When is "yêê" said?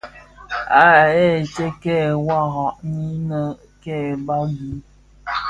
1.15-1.37